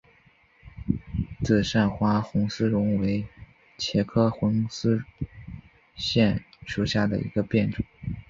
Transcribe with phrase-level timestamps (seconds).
[1.43, 3.27] 紫单花红丝线为
[3.77, 5.03] 茄科红丝
[5.95, 7.85] 线属下的一个变种。